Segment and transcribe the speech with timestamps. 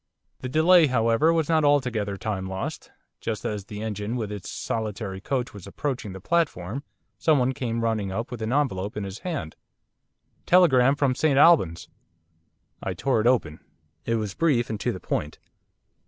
[0.39, 2.89] The delay, however, was not altogether time lost.
[3.19, 6.81] Just as the engine with its solitary coach was approaching the platform
[7.19, 9.55] someone came running up with an envelope in his hand.
[10.47, 11.87] 'Telegram from St Albans.'
[12.81, 13.59] I tore it open.
[14.03, 15.37] It was brief and to the point.